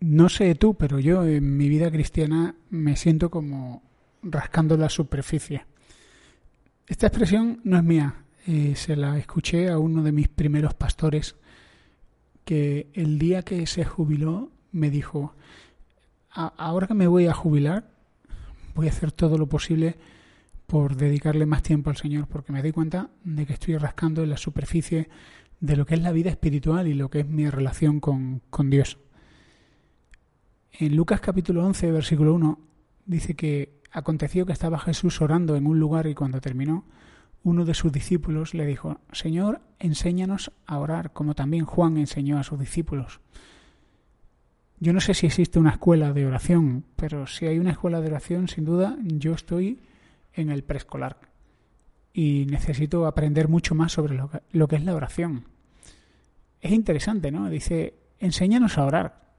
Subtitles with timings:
[0.00, 3.82] No sé tú, pero yo en mi vida cristiana me siento como
[4.22, 5.66] rascando la superficie.
[6.86, 11.36] Esta expresión no es mía, eh, se la escuché a uno de mis primeros pastores
[12.44, 15.34] que el día que se jubiló me dijo,
[16.30, 17.90] ahora que me voy a jubilar,
[18.74, 19.96] voy a hacer todo lo posible
[20.66, 24.30] por dedicarle más tiempo al Señor, porque me doy cuenta de que estoy rascando en
[24.30, 25.08] la superficie
[25.60, 28.70] de lo que es la vida espiritual y lo que es mi relación con, con
[28.70, 28.98] Dios.
[30.72, 32.58] En Lucas capítulo 11, versículo 1,
[33.06, 36.84] dice que aconteció que estaba Jesús orando en un lugar y cuando terminó,
[37.42, 42.44] uno de sus discípulos le dijo, Señor, enséñanos a orar, como también Juan enseñó a
[42.44, 43.20] sus discípulos.
[44.78, 48.08] Yo no sé si existe una escuela de oración, pero si hay una escuela de
[48.08, 49.80] oración, sin duda, yo estoy
[50.34, 51.18] en el preescolar
[52.12, 55.44] y necesito aprender mucho más sobre lo que, lo que es la oración.
[56.60, 57.48] Es interesante, ¿no?
[57.48, 59.29] Dice, enséñanos a orar.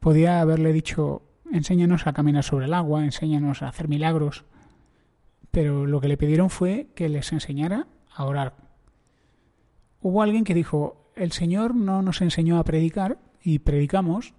[0.00, 4.46] Podía haberle dicho, enséñanos a caminar sobre el agua, enséñanos a hacer milagros,
[5.50, 8.56] pero lo que le pidieron fue que les enseñara a orar.
[10.00, 14.32] Hubo alguien que dijo, el Señor no nos enseñó a predicar y predicamos,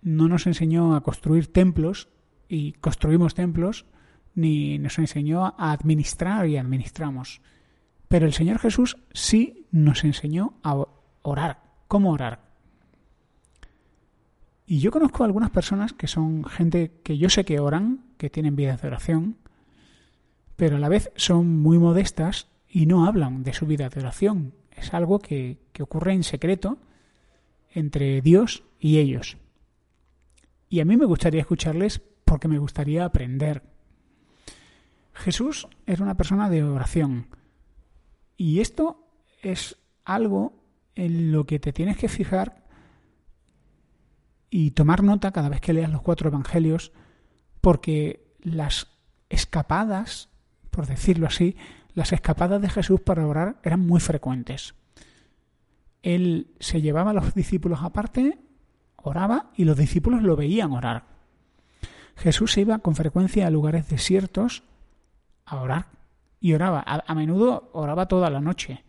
[0.00, 2.08] no nos enseñó a construir templos
[2.48, 3.86] y construimos templos,
[4.36, 7.40] ni nos enseñó a administrar y administramos.
[8.06, 10.86] Pero el Señor Jesús sí nos enseñó a
[11.22, 11.62] orar.
[11.88, 12.43] ¿Cómo orar?
[14.66, 18.30] Y yo conozco a algunas personas que son gente que yo sé que oran, que
[18.30, 19.36] tienen vidas de oración,
[20.56, 24.54] pero a la vez son muy modestas y no hablan de su vida de oración.
[24.70, 26.78] Es algo que, que ocurre en secreto
[27.72, 29.36] entre Dios y ellos.
[30.68, 33.62] Y a mí me gustaría escucharles porque me gustaría aprender.
[35.12, 37.28] Jesús era una persona de oración.
[38.36, 39.06] Y esto
[39.42, 40.54] es algo
[40.94, 42.63] en lo que te tienes que fijar
[44.54, 46.92] y tomar nota cada vez que leas los cuatro evangelios,
[47.60, 48.86] porque las
[49.28, 50.28] escapadas
[50.74, 51.56] por decirlo así,
[51.94, 54.74] las escapadas de Jesús para orar eran muy frecuentes.
[56.02, 58.38] Él se llevaba a los discípulos aparte,
[58.96, 61.04] oraba y los discípulos lo veían orar.
[62.16, 64.64] Jesús se iba con frecuencia a lugares desiertos
[65.46, 65.86] a orar
[66.40, 66.82] y oraba.
[66.84, 68.84] A, menudo oraba toda la noche.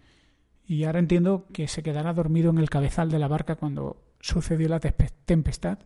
[0.66, 4.68] Y ahora entiendo que se quedara dormido en el cabezal de la barca cuando sucedió
[4.70, 5.80] la tempestad.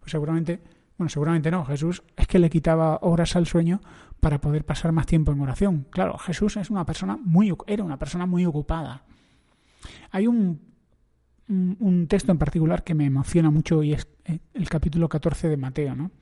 [0.00, 0.60] Pues seguramente
[0.96, 1.64] bueno, seguramente no.
[1.64, 3.80] Jesús es que le quitaba horas al sueño
[4.20, 5.86] para poder pasar más tiempo en oración.
[5.90, 9.04] Claro, Jesús es una persona muy, era una persona muy ocupada.
[10.12, 10.60] Hay un,
[11.48, 15.56] un, texto en particular que me emociona mucho y es eh, el capítulo 14 de
[15.56, 15.96] Mateo.
[15.96, 16.12] ¿no?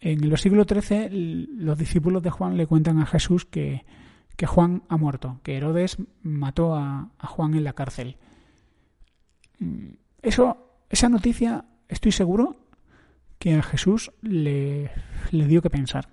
[0.00, 3.84] En el versículo 13, los discípulos de Juan le cuentan a Jesús que,
[4.36, 8.16] que Juan ha muerto, que Herodes mató a, a Juan en la cárcel.
[9.58, 9.90] Mm,
[10.22, 12.56] eso, esa noticia, estoy seguro
[13.38, 14.90] que a Jesús le,
[15.30, 16.08] dio que pensar.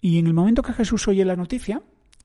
[0.00, 1.82] Y en el momento que Jesús oye la noticia,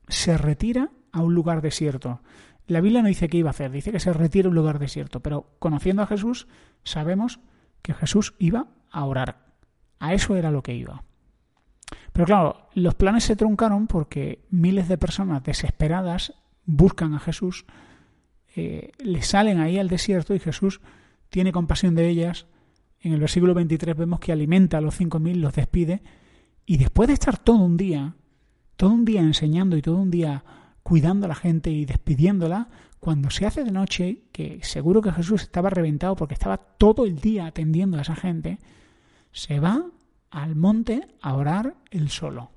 [0.08, 2.22] se retira a un lugar desierto.
[2.66, 4.80] La Biblia no dice qué iba a hacer, dice que se retira a un lugar
[4.80, 6.48] desierto, pero conociendo a Jesús
[6.84, 7.42] sabemos
[7.82, 9.46] que Jesús iba a orar.
[10.00, 11.04] A eso era lo que iba.
[12.14, 16.34] Pero claro, los planes se truncaron porque miles de personas desesperadas
[16.66, 17.66] buscan a Jesús,
[18.56, 20.80] eh, le salen ahí al desierto y Jesús
[21.34, 22.46] tiene compasión de ellas,
[23.00, 26.04] en el versículo 23 vemos que alimenta a los 5.000, los despide,
[26.64, 28.14] y después de estar todo un día,
[28.78, 30.46] todo un día enseñando y todo un día
[30.84, 35.42] cuidando a la gente y despidiéndola, cuando se hace de noche, que seguro que Jesús
[35.42, 38.60] estaba reventado porque estaba todo el día atendiendo a esa gente,
[39.32, 39.88] se va
[40.30, 42.52] al monte a orar él solo.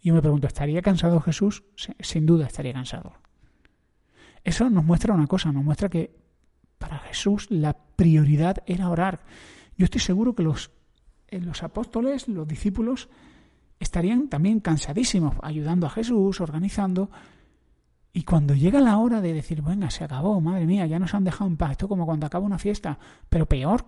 [0.00, 1.64] Y yo me pregunto, ¿estaría cansado Jesús?
[1.98, 3.14] Sin duda estaría cansado.
[4.44, 6.19] Eso nos muestra una cosa, nos muestra que
[6.80, 9.20] para Jesús la prioridad era orar.
[9.76, 10.70] Yo estoy seguro que los,
[11.28, 13.10] eh, los apóstoles, los discípulos,
[13.78, 17.10] estarían también cansadísimos ayudando a Jesús, organizando.
[18.14, 21.22] Y cuando llega la hora de decir, venga, se acabó, madre mía, ya nos han
[21.22, 22.98] dejado en paz, esto como cuando acaba una fiesta,
[23.28, 23.84] pero peor,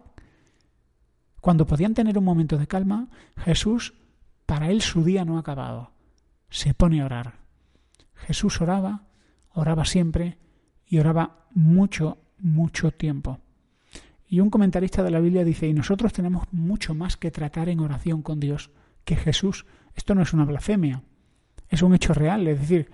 [1.40, 3.94] cuando podían tener un momento de calma, Jesús,
[4.44, 5.92] para él su día no ha acabado,
[6.50, 7.40] se pone a orar.
[8.14, 9.06] Jesús oraba,
[9.48, 10.38] oraba siempre
[10.86, 13.38] y oraba mucho mucho tiempo.
[14.26, 17.80] Y un comentarista de la Biblia dice, y nosotros tenemos mucho más que tratar en
[17.80, 18.70] oración con Dios
[19.04, 19.66] que Jesús.
[19.94, 21.02] Esto no es una blasfemia,
[21.68, 22.46] es un hecho real.
[22.48, 22.90] Es decir,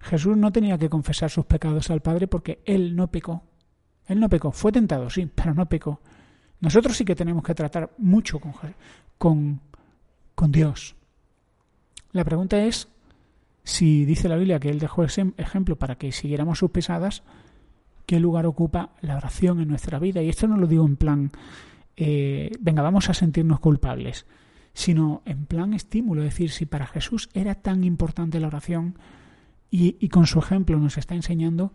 [0.00, 3.44] Jesús no tenía que confesar sus pecados al Padre porque Él no pecó.
[4.06, 6.00] Él no pecó, fue tentado, sí, pero no pecó.
[6.60, 8.52] Nosotros sí que tenemos que tratar mucho con,
[9.18, 9.60] con,
[10.34, 10.96] con Dios.
[12.12, 12.88] La pregunta es
[13.64, 17.22] si dice la Biblia que Él dejó ese ejemplo para que siguiéramos sus pesadas,
[18.06, 20.22] ¿qué lugar ocupa la oración en nuestra vida?
[20.22, 21.32] Y esto no lo digo en plan,
[21.96, 24.26] eh, venga, vamos a sentirnos culpables,
[24.74, 28.98] sino en plan estímulo, es decir, si para Jesús era tan importante la oración
[29.70, 31.72] y, con su ejemplo nos está enseñando,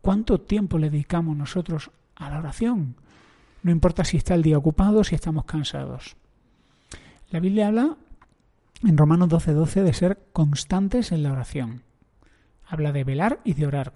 [0.00, 2.94] ¿cuánto tiempo le dedicamos nosotros a la oración?
[3.62, 6.16] No importa si está el día ocupado, si estamos cansados.
[7.30, 7.96] La Biblia habla
[8.84, 11.82] en Romanos 12:12 12, de ser constantes en la oración.
[12.68, 13.92] Habla de velar y de orar.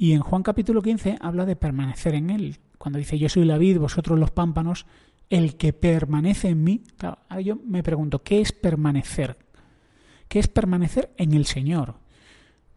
[0.00, 2.56] Y en Juan capítulo 15 habla de permanecer en él.
[2.78, 4.86] Cuando dice yo soy la vid, vosotros los pámpanos,
[5.28, 6.84] el que permanece en mí.
[6.96, 9.36] Claro, yo me pregunto, ¿qué es permanecer?
[10.26, 11.96] ¿Qué es permanecer en el Señor?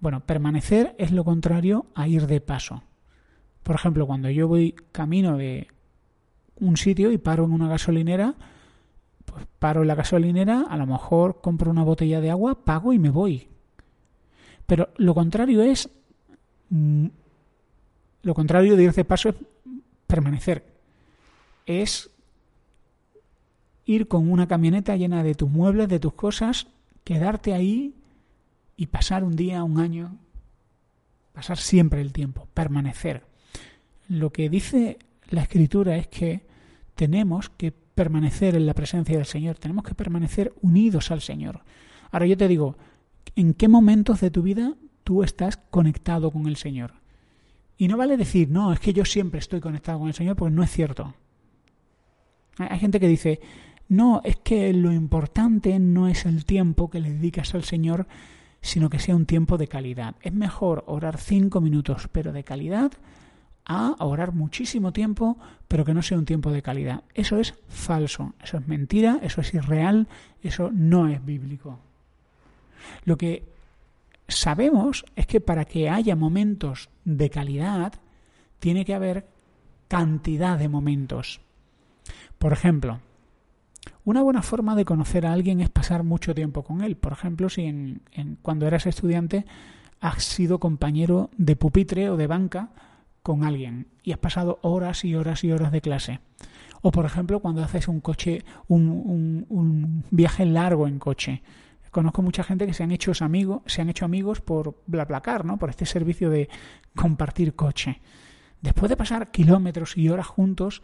[0.01, 2.83] Bueno, permanecer es lo contrario a ir de paso.
[3.63, 5.67] Por ejemplo, cuando yo voy camino de
[6.59, 8.35] un sitio y paro en una gasolinera,
[9.23, 12.99] pues paro en la gasolinera, a lo mejor compro una botella de agua, pago y
[12.99, 13.47] me voy.
[14.65, 15.89] Pero lo contrario es
[16.73, 17.07] mm,
[18.23, 19.35] lo contrario de ir de paso es
[20.07, 20.63] permanecer.
[21.65, 22.09] Es
[23.85, 26.67] ir con una camioneta llena de tus muebles, de tus cosas,
[27.03, 27.93] quedarte ahí
[28.77, 30.17] y pasar un día, un año,
[31.33, 33.23] pasar siempre el tiempo, permanecer.
[34.07, 34.99] Lo que dice
[35.29, 36.41] la escritura es que
[36.95, 41.61] tenemos que permanecer en la presencia del Señor, tenemos que permanecer unidos al Señor.
[42.11, 42.77] Ahora yo te digo,
[43.35, 46.93] ¿en qué momentos de tu vida tú estás conectado con el Señor?
[47.77, 50.53] Y no vale decir, no, es que yo siempre estoy conectado con el Señor, porque
[50.53, 51.13] no es cierto.
[52.57, 53.39] Hay gente que dice,
[53.89, 58.07] no, es que lo importante no es el tiempo que le dedicas al Señor,
[58.61, 60.15] sino que sea un tiempo de calidad.
[60.21, 62.93] Es mejor orar cinco minutos, pero de calidad,
[63.65, 67.03] a orar muchísimo tiempo, pero que no sea un tiempo de calidad.
[67.13, 70.07] Eso es falso, eso es mentira, eso es irreal,
[70.41, 71.79] eso no es bíblico.
[73.05, 73.43] Lo que
[74.35, 77.93] sabemos es que para que haya momentos de calidad,
[78.59, 79.27] tiene que haber
[79.87, 81.41] cantidad de momentos.
[82.37, 82.99] Por ejemplo,
[84.05, 86.95] una buena forma de conocer a alguien es pasar mucho tiempo con él.
[86.95, 88.01] Por ejemplo, si en,
[88.41, 89.45] cuando eras estudiante
[90.01, 92.69] has sido compañero de pupitre o de banca
[93.21, 96.19] con alguien y has pasado horas y horas y horas de clase.
[96.81, 101.41] O por ejemplo, cuando haces un coche, un, un, viaje largo en coche.
[101.93, 105.59] Conozco mucha gente que se han hecho amigos, se han hecho amigos por BlaBlaCar, ¿no?
[105.59, 106.49] Por este servicio de
[106.95, 108.01] compartir coche.
[108.63, 110.81] Después de pasar kilómetros y horas juntos,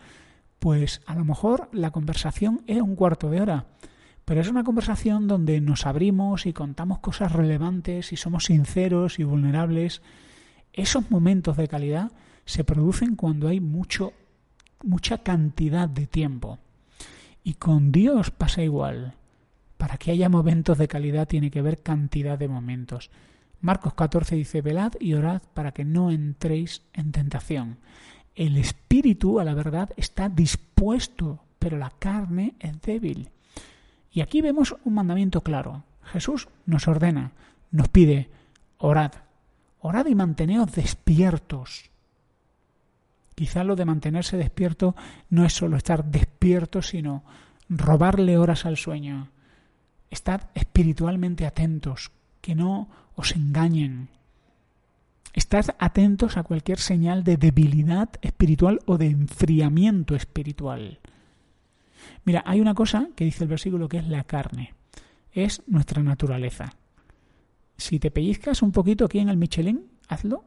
[0.59, 3.65] pues a lo mejor la conversación es un cuarto de hora,
[4.23, 9.23] pero es una conversación donde nos abrimos y contamos cosas relevantes y somos sinceros y
[9.23, 10.03] vulnerables.
[10.73, 12.11] Esos momentos de calidad
[12.45, 14.13] se producen cuando hay mucho,
[14.83, 16.59] mucha cantidad de tiempo.
[17.43, 19.15] Y con Dios pasa igual.
[19.79, 23.09] Para que haya momentos de calidad tiene que haber cantidad de momentos.
[23.61, 27.77] Marcos 14 dice, velad y orad para que no entréis en tentación.
[28.35, 33.29] El espíritu, a la verdad, está dispuesto, pero la carne es débil.
[34.11, 35.85] Y aquí vemos un mandamiento claro.
[36.03, 37.31] Jesús nos ordena,
[37.71, 38.29] nos pide,
[38.79, 39.13] orad.
[39.79, 41.89] Orad y manteneos despiertos.
[43.33, 44.93] Quizá lo de mantenerse despierto
[45.29, 47.23] no es solo estar despierto, sino
[47.69, 49.29] robarle horas al sueño.
[50.09, 52.11] Estad espiritualmente atentos,
[52.41, 54.09] que no os engañen.
[55.33, 60.99] Estad atentos a cualquier señal de debilidad espiritual o de enfriamiento espiritual.
[62.25, 64.73] Mira, hay una cosa que dice el versículo que es la carne.
[65.31, 66.73] Es nuestra naturaleza.
[67.77, 70.45] Si te pellizcas un poquito aquí en el Michelin, hazlo.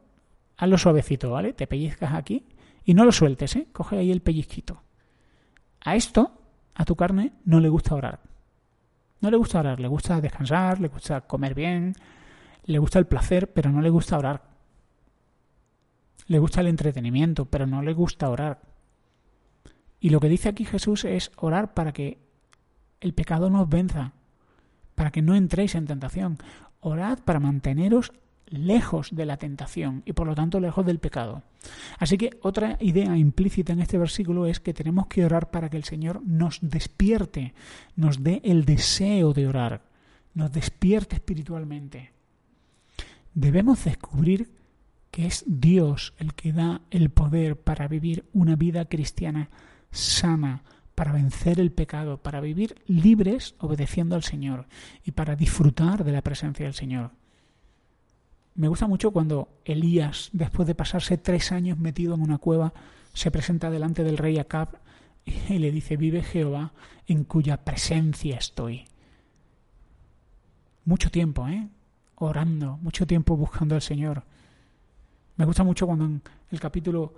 [0.57, 1.53] Hazlo suavecito, ¿vale?
[1.53, 2.45] Te pellizcas aquí
[2.85, 3.69] y no lo sueltes, ¿eh?
[3.73, 4.83] Coge ahí el pellizquito.
[5.81, 6.41] A esto,
[6.75, 8.21] a tu carne, no le gusta orar.
[9.23, 11.95] No le gusta orar, le gusta descansar, le gusta comer bien,
[12.65, 14.43] le gusta el placer, pero no le gusta orar.
[16.27, 18.61] Le gusta el entretenimiento, pero no le gusta orar.
[20.01, 22.19] Y lo que dice aquí Jesús es orar para que
[23.01, 24.13] el pecado no os venza,
[24.97, 26.39] para que no entréis en tentación.
[26.81, 28.13] Orad para manteneros
[28.53, 31.43] lejos de la tentación y por lo tanto lejos del pecado.
[31.99, 35.77] Así que otra idea implícita en este versículo es que tenemos que orar para que
[35.77, 37.55] el Señor nos despierte,
[37.97, 39.83] nos dé el deseo de orar,
[40.35, 42.13] nos despierte espiritualmente.
[43.35, 44.51] Debemos descubrir
[45.11, 49.51] que es Dios el que da el poder para vivir una vida cristiana
[49.91, 54.67] sana, para vencer el pecado, para vivir libres obedeciendo al Señor
[55.05, 57.11] y para disfrutar de la presencia del Señor.
[58.55, 62.73] Me gusta mucho cuando Elías, después de pasarse tres años metido en una cueva,
[63.15, 64.79] se presenta delante del rey Acab
[65.25, 66.73] y le dice, vive Jehová
[67.07, 68.85] en cuya presencia estoy.
[70.85, 71.69] Mucho tiempo, ¿eh?
[72.17, 74.25] Orando, mucho tiempo buscando al Señor.
[75.37, 77.15] Me gusta mucho cuando en el capítulo,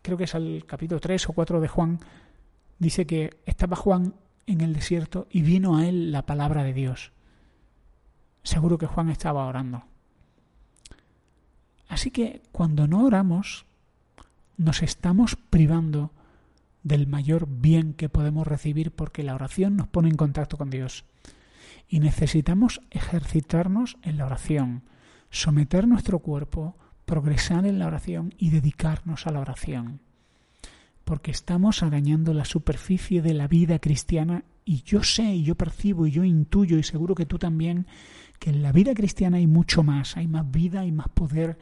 [0.00, 1.98] creo que es el capítulo 3 o 4 de Juan,
[2.78, 4.14] dice que estaba Juan
[4.46, 7.12] en el desierto y vino a él la palabra de Dios.
[8.42, 9.84] Seguro que Juan estaba orando.
[11.88, 13.64] Así que cuando no oramos,
[14.56, 16.12] nos estamos privando
[16.82, 21.04] del mayor bien que podemos recibir porque la oración nos pone en contacto con Dios.
[21.88, 24.82] Y necesitamos ejercitarnos en la oración,
[25.30, 26.76] someter nuestro cuerpo,
[27.06, 30.00] progresar en la oración y dedicarnos a la oración.
[31.04, 36.06] Porque estamos arañando la superficie de la vida cristiana y yo sé y yo percibo
[36.06, 37.86] y yo intuyo y seguro que tú también
[38.38, 41.58] que en la vida cristiana hay mucho más, hay más vida, hay más poder,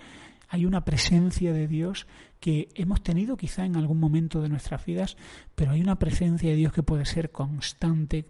[0.48, 2.08] hay una presencia de Dios
[2.40, 5.16] que hemos tenido quizá en algún momento de nuestras vidas,
[5.54, 8.26] pero hay una presencia de Dios que puede ser constante,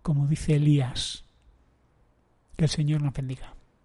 [0.00, 1.24] como dice Elías.
[2.56, 3.59] Que el Señor nos bendiga.